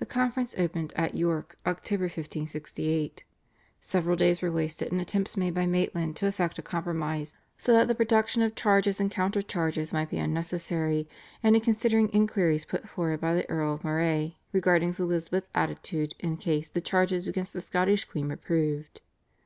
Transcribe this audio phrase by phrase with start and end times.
[0.00, 3.24] The conference opened at York (October 1568).
[3.80, 7.88] Several days were wasted in attempts made by Maitland to effect a compromise so that
[7.88, 11.08] the production of charges and counter charges might be unnecessary,
[11.42, 16.36] and in considering inquiries put forward by the Earl of Moray regarding Elizabeth's attitude in
[16.36, 19.00] case the charges against the Scottish queen were proved.